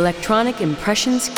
[0.00, 1.28] Electronic Impressions.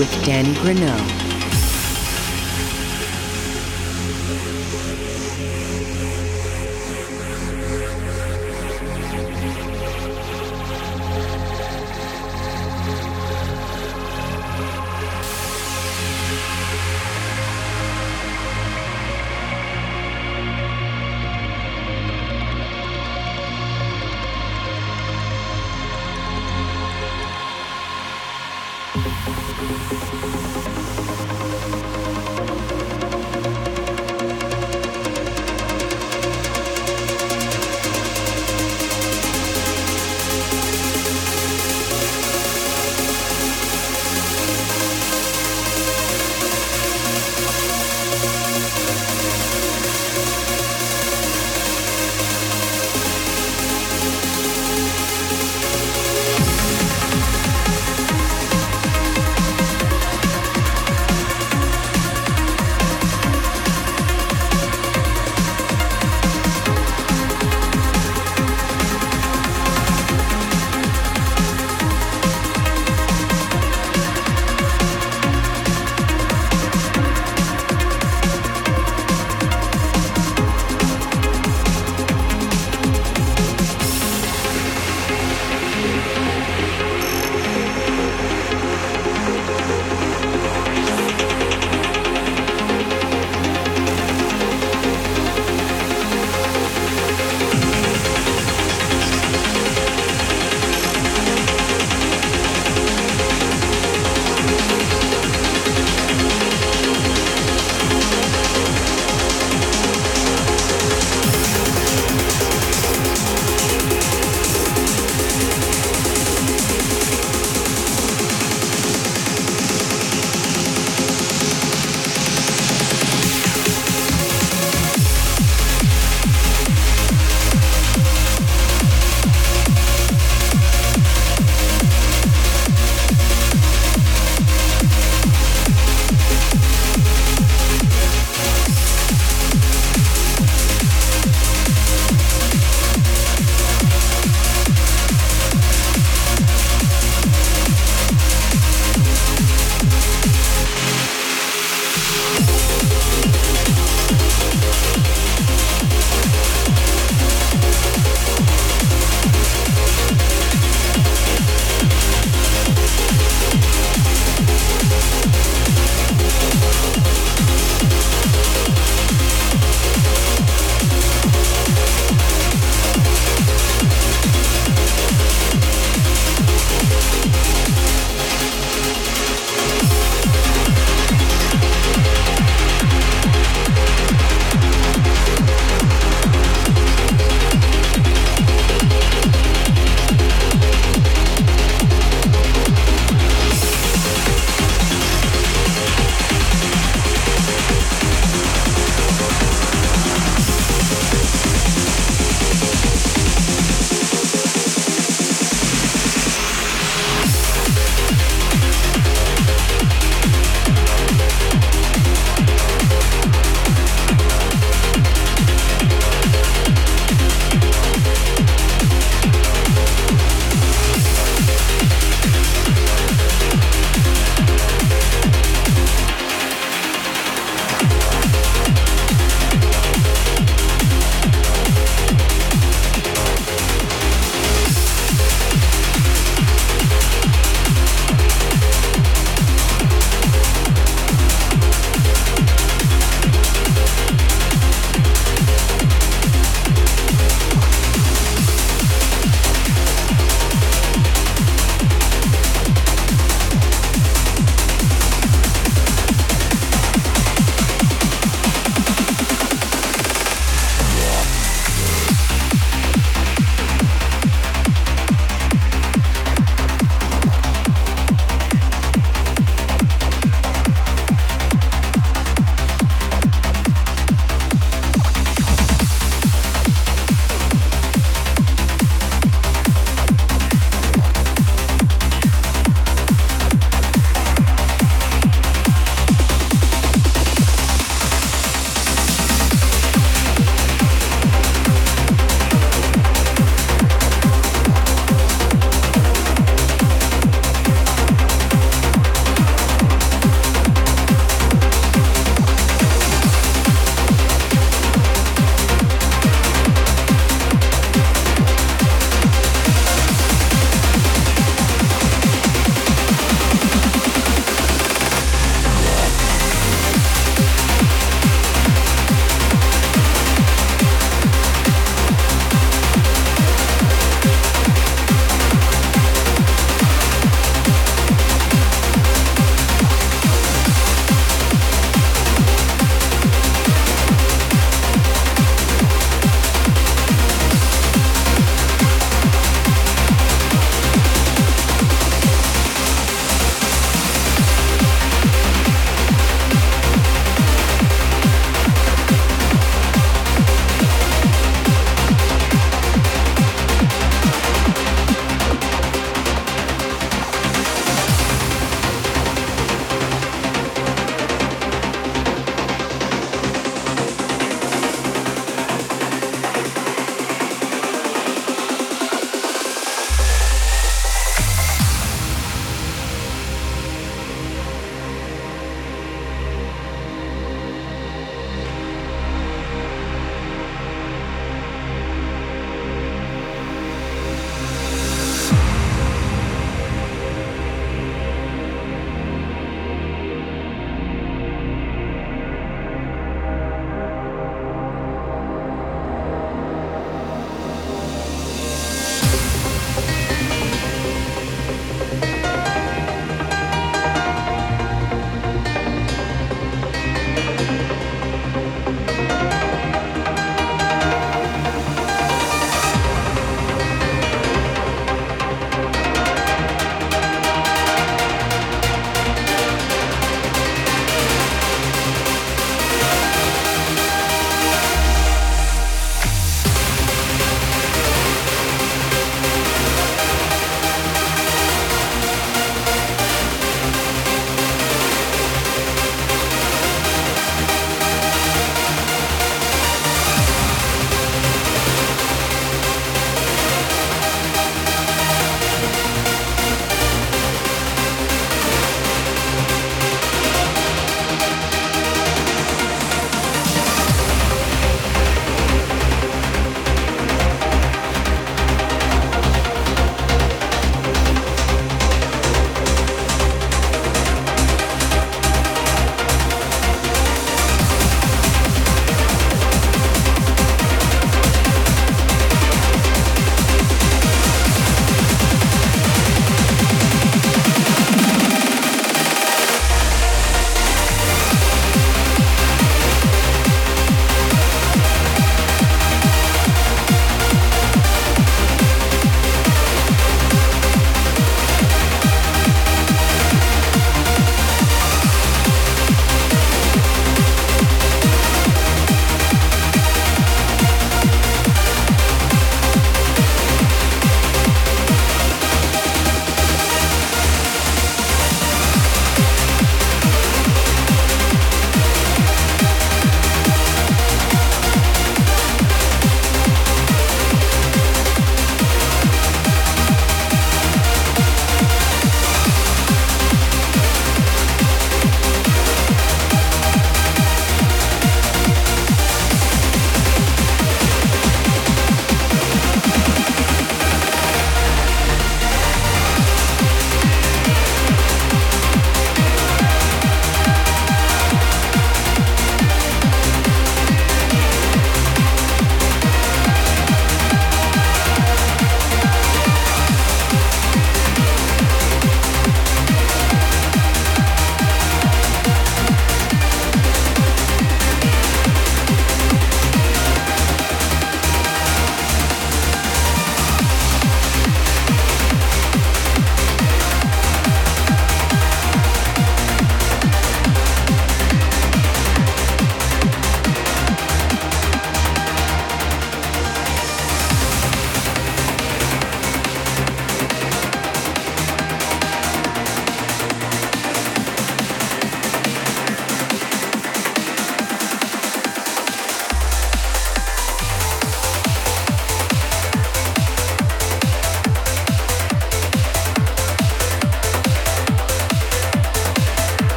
[0.00, 1.29] With Danny Grunow.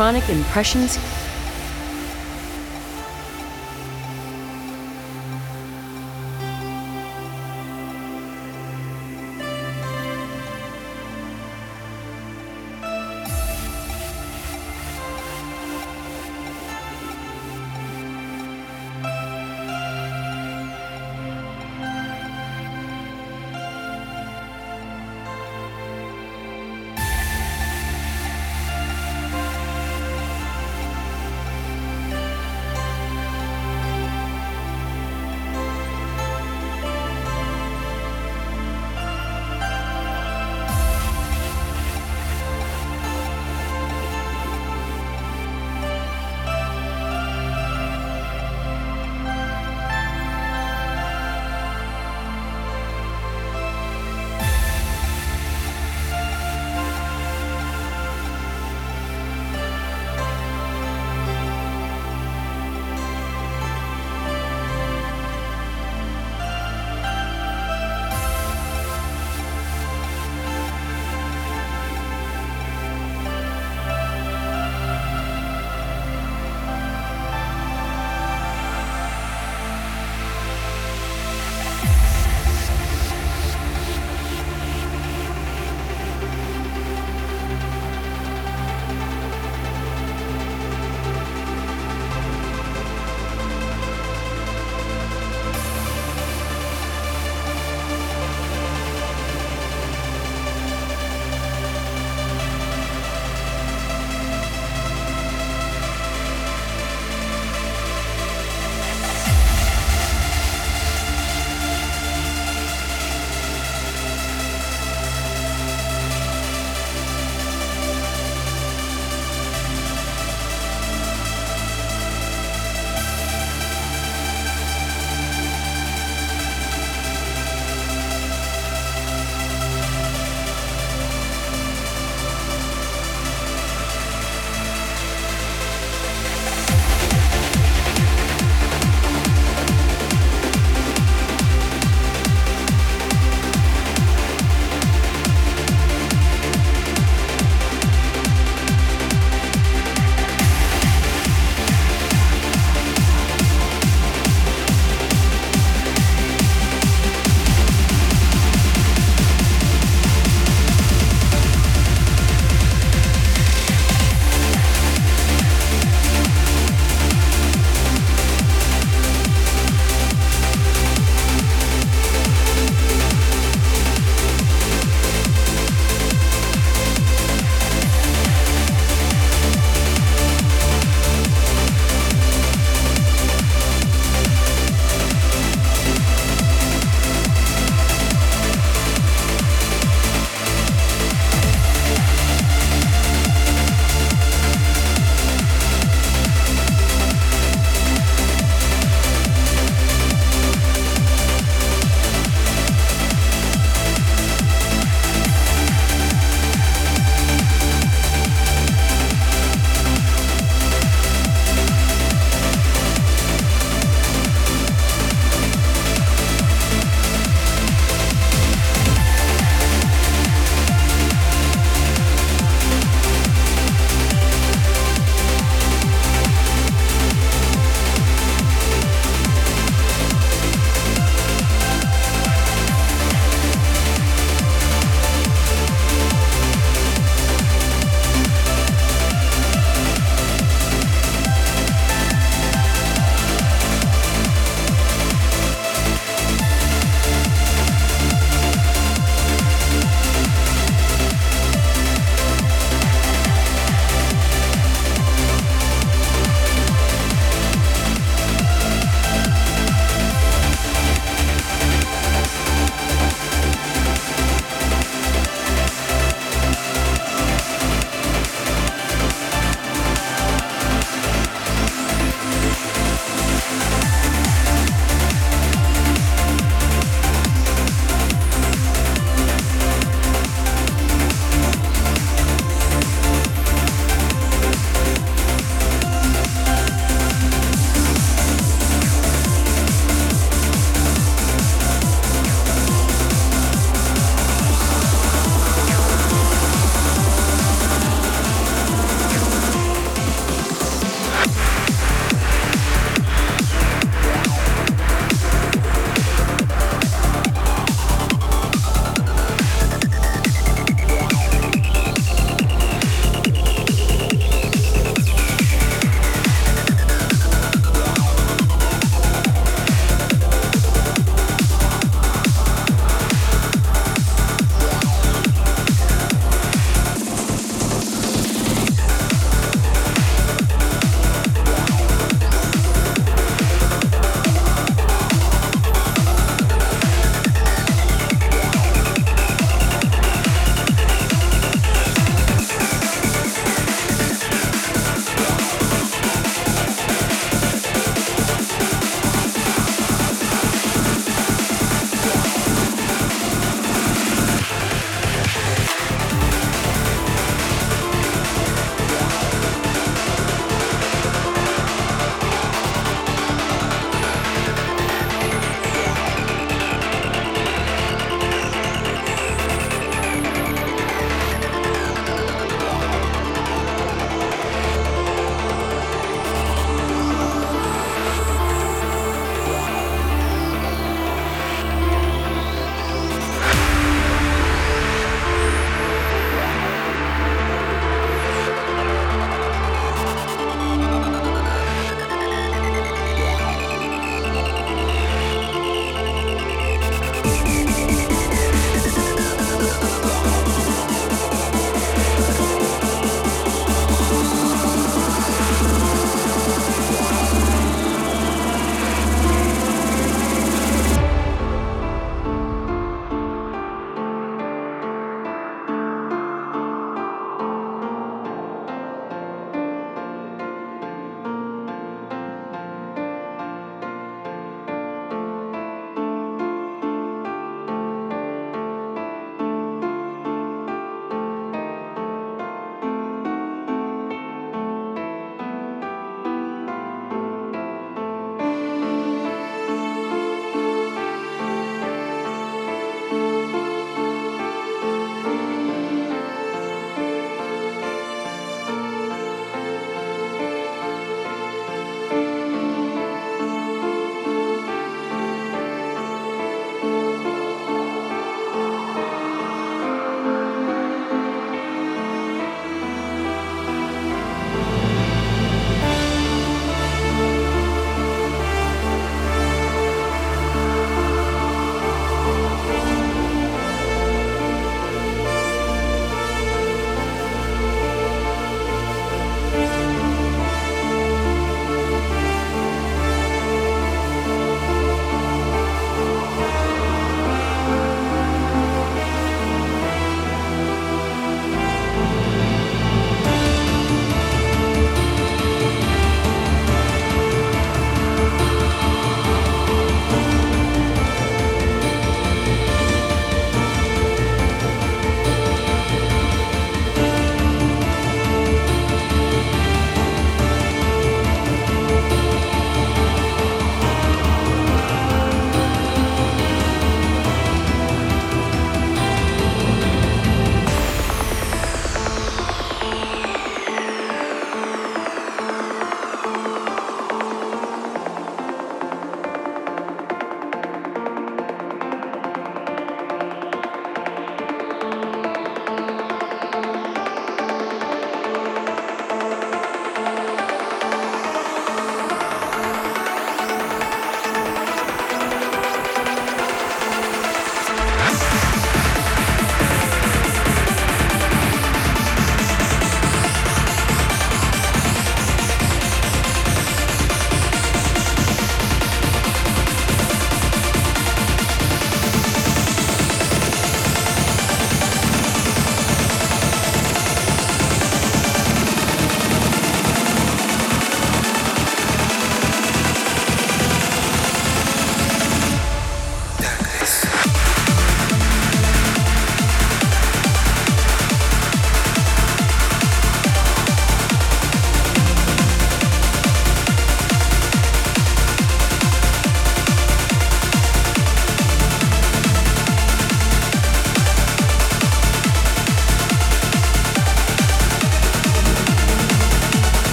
[0.00, 0.96] Electronic Impressions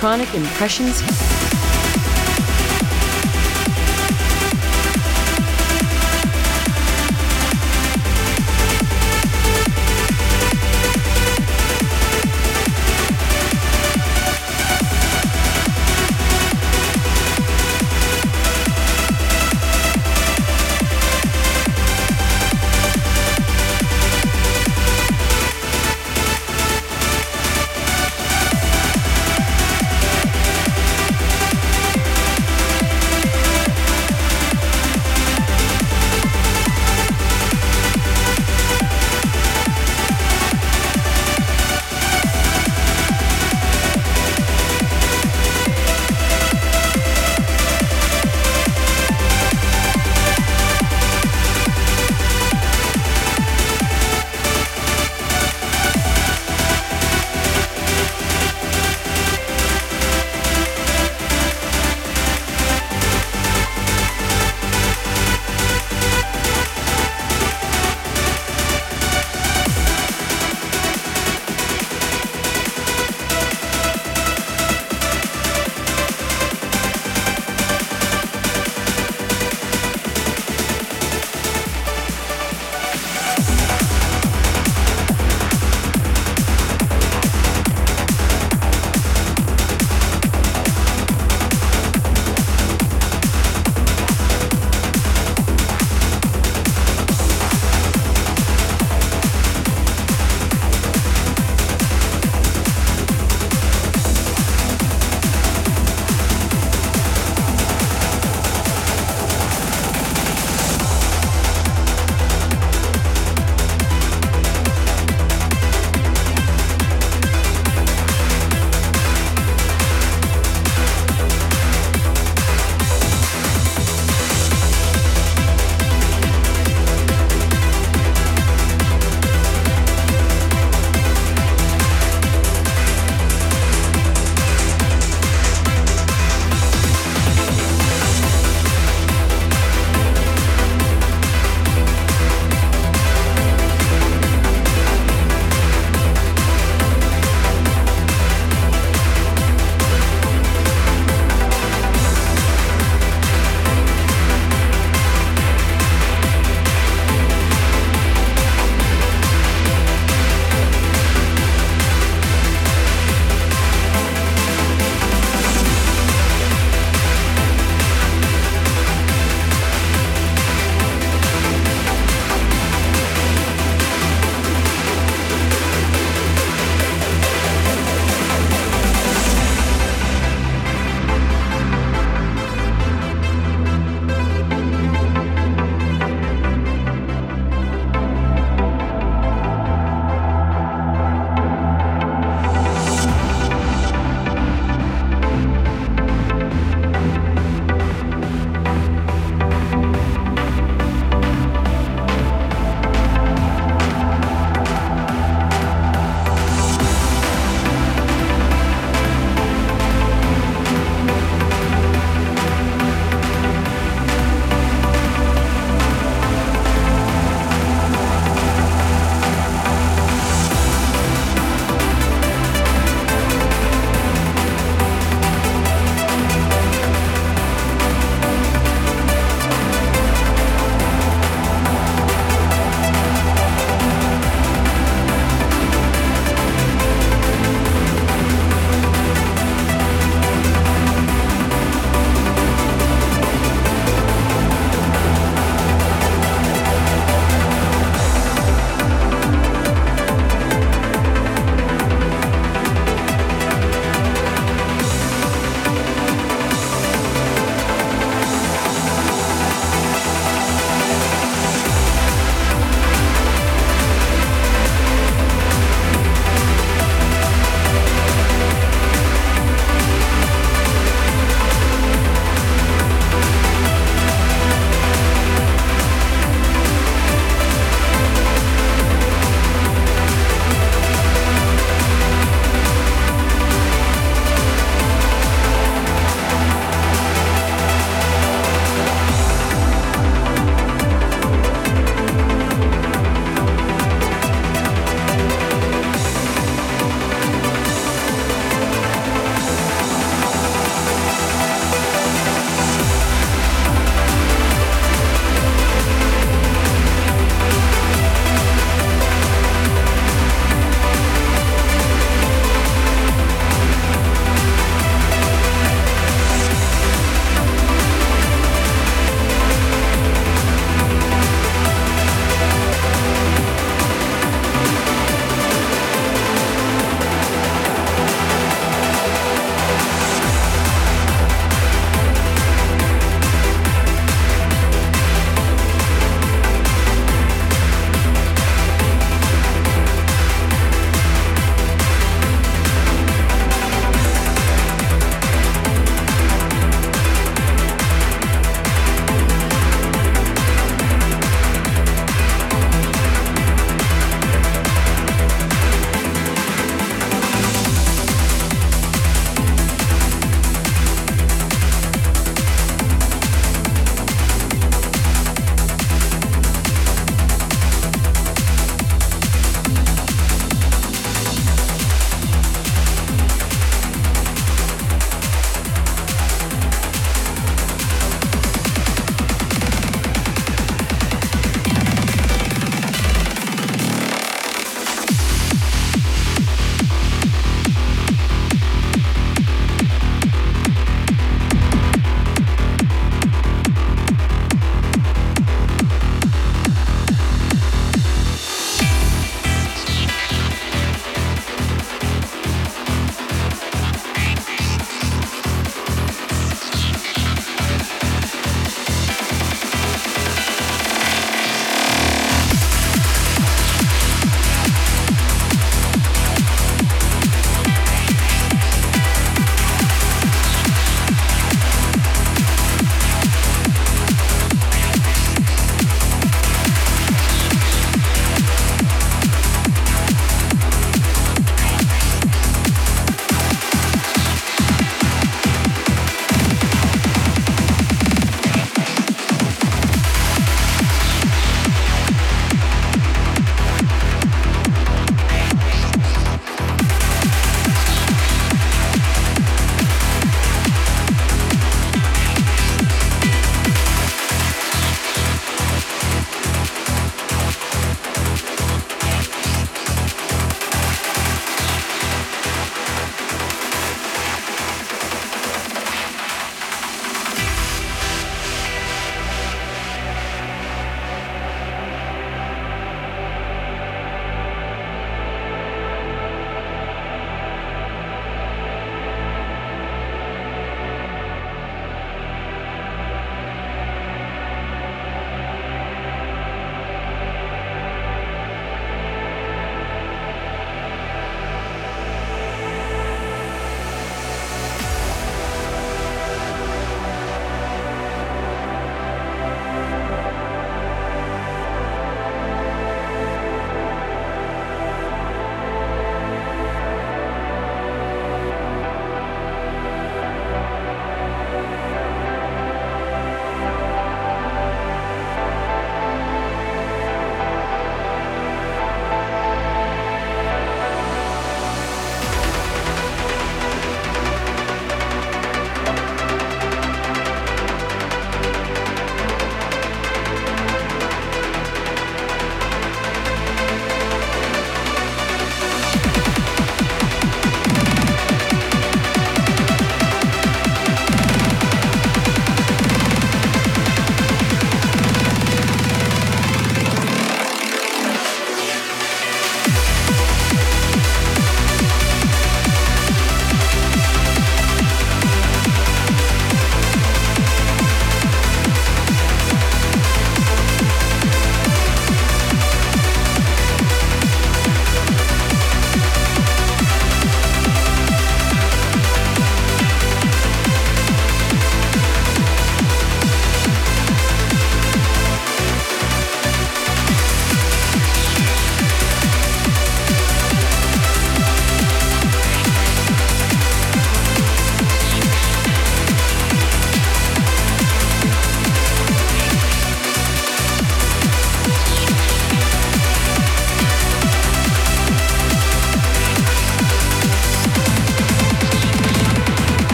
[0.00, 1.39] Electronic Impressions.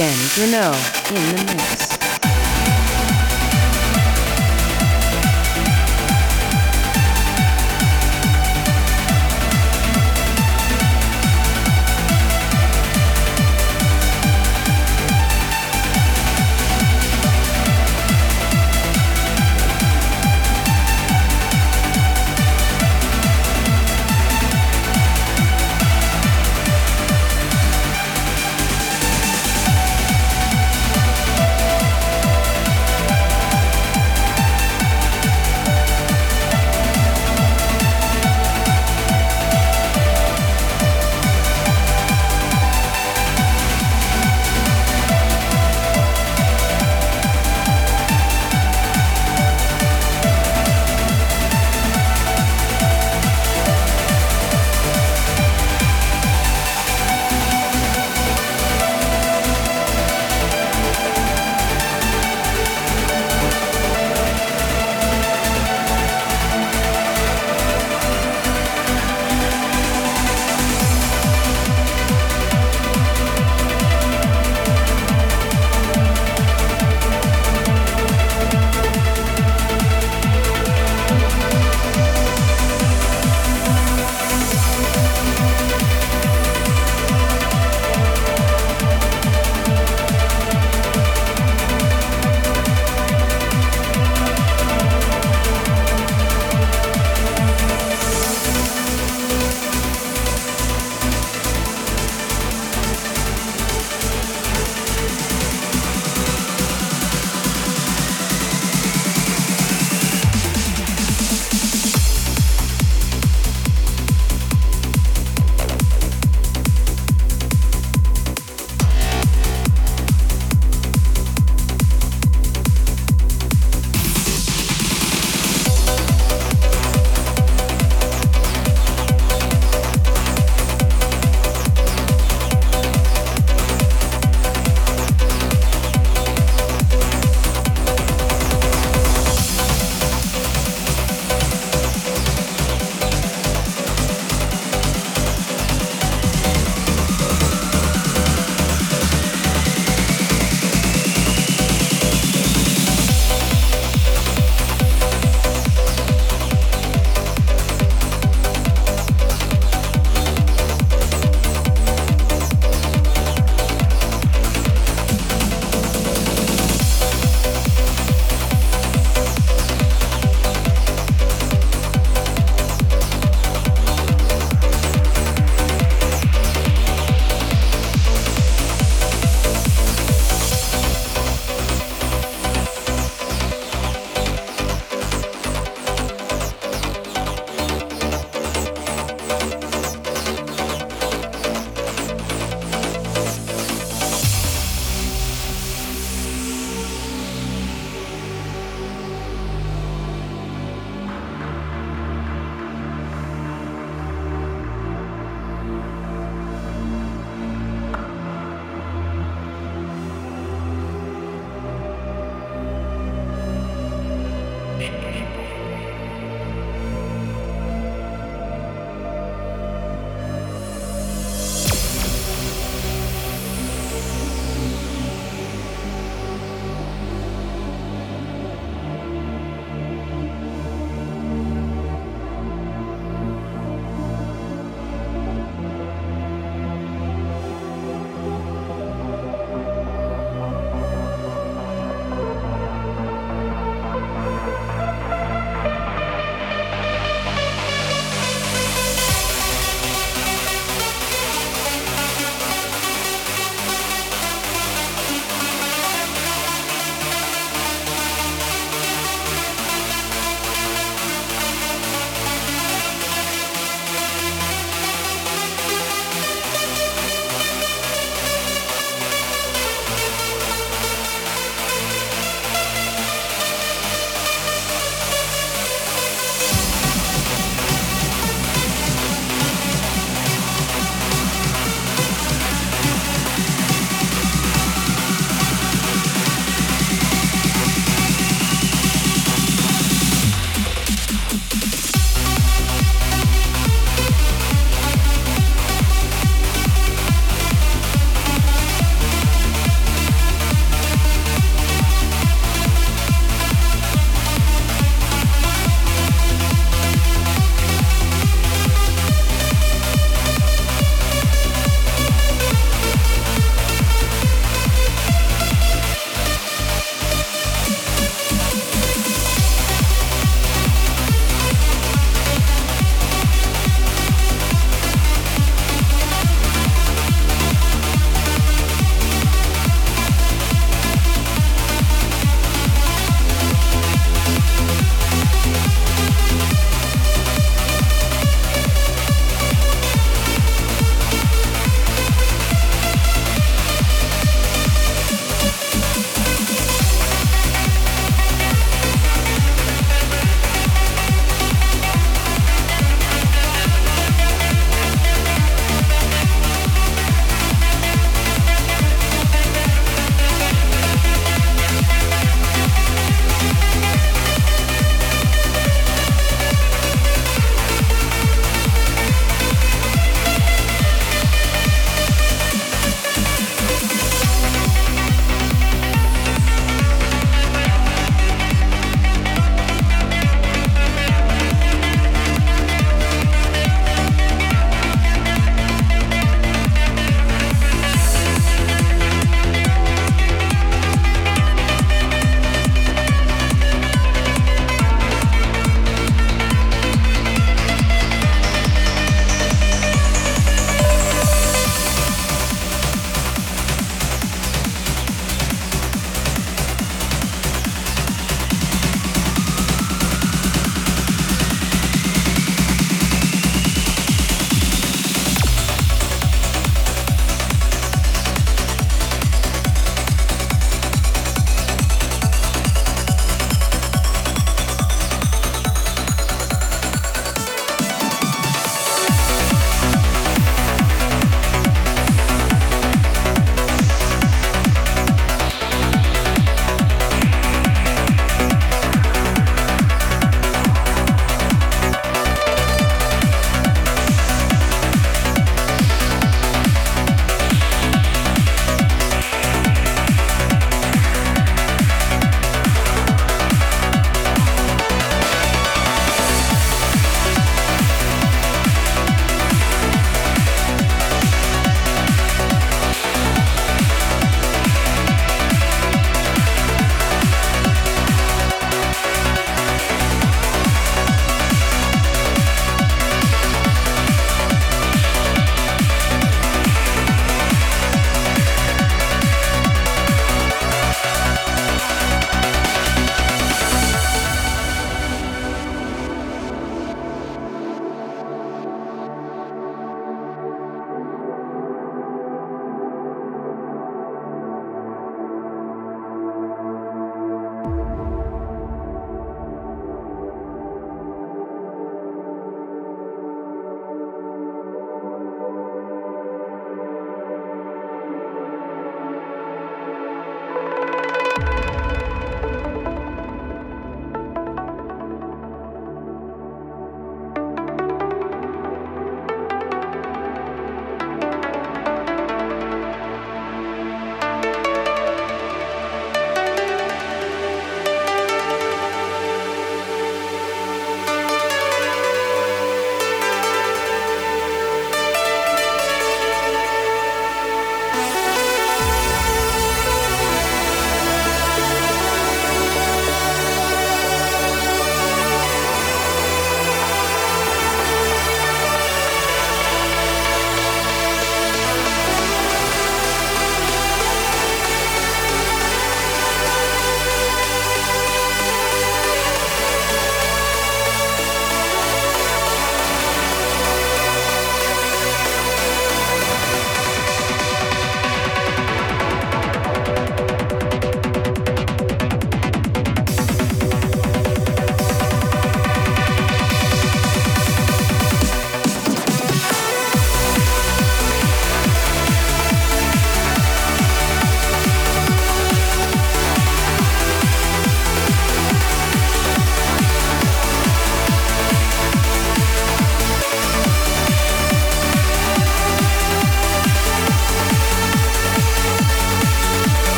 [0.00, 0.72] Danny Grunow
[1.10, 1.49] in the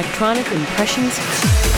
[0.00, 1.69] Electronic Impressions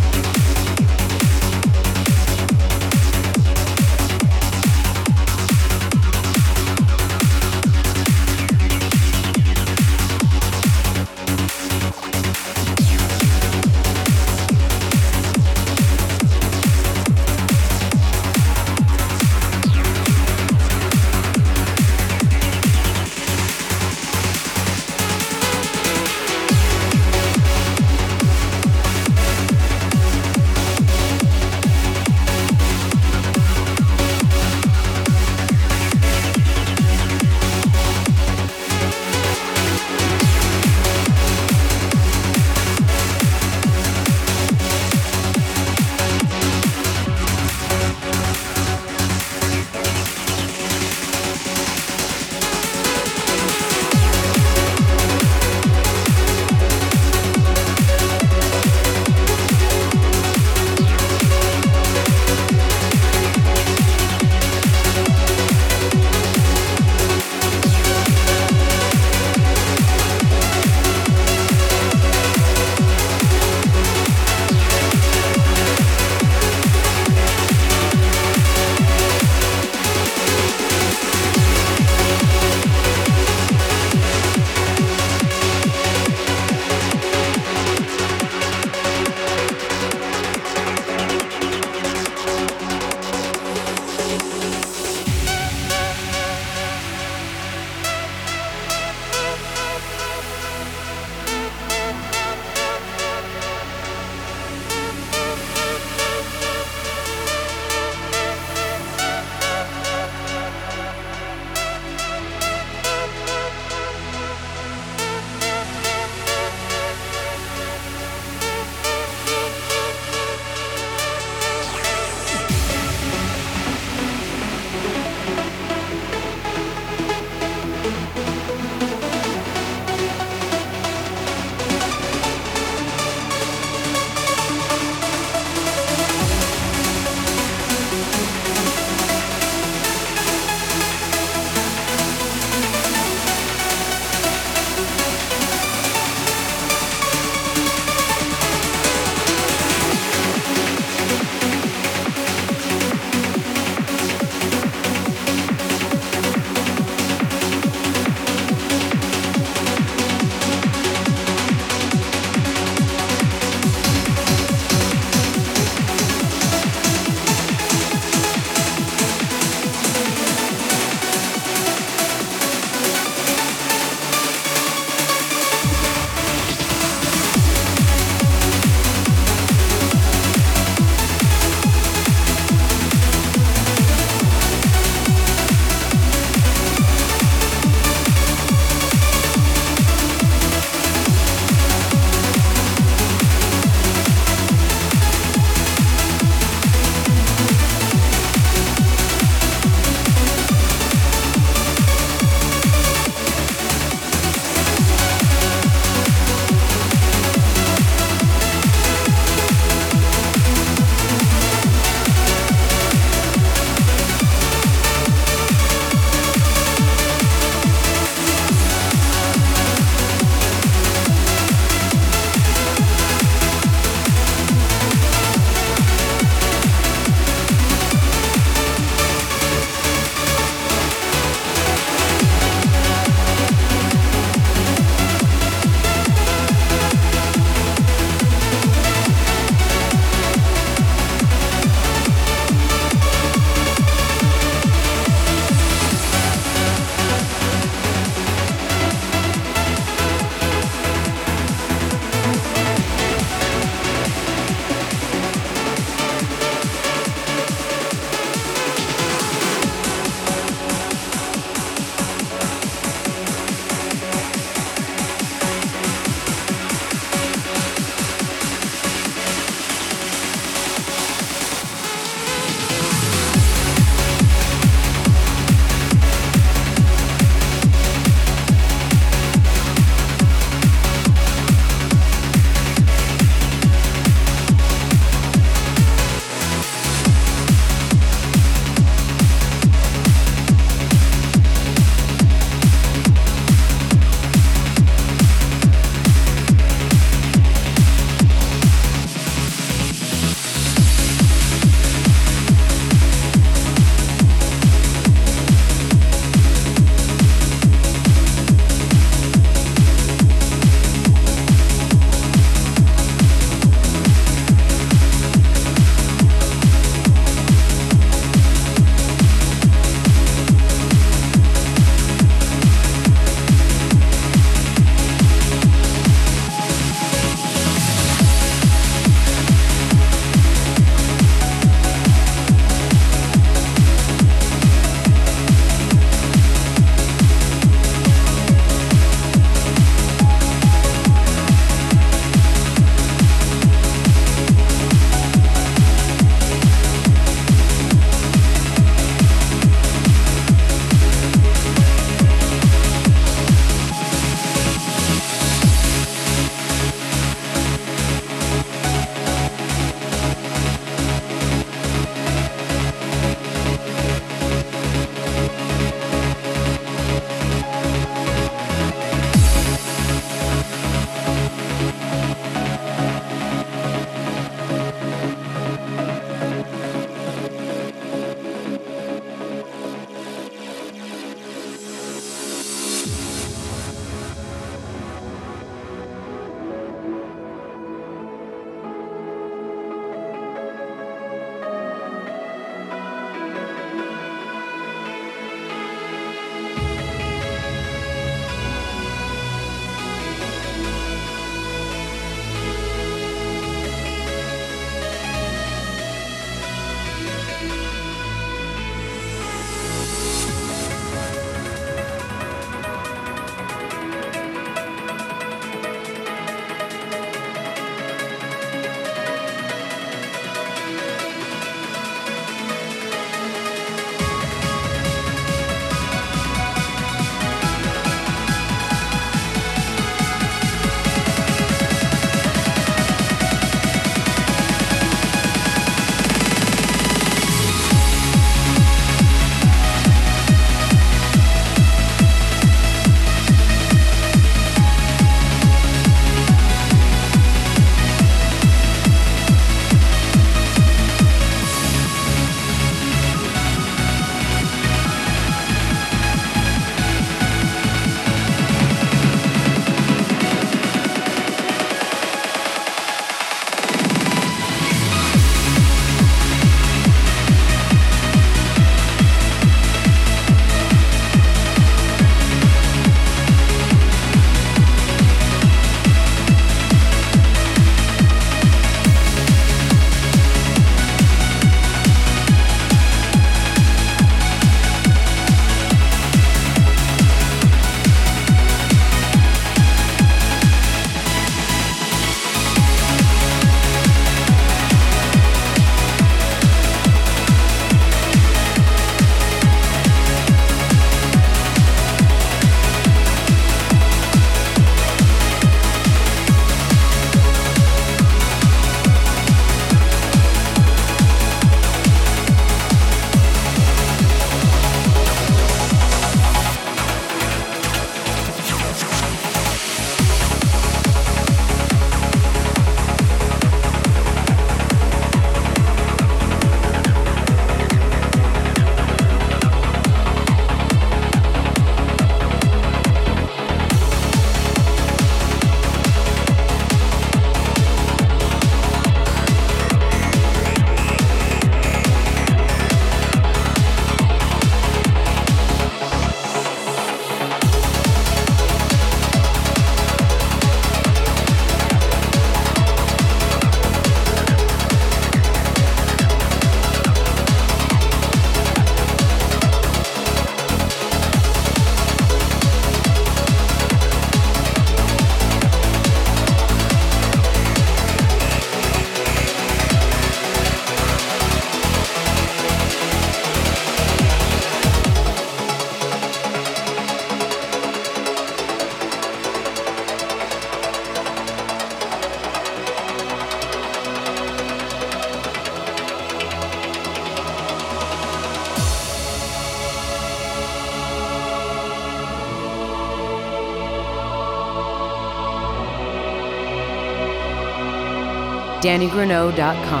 [598.81, 600.00] DannyGrunow.com.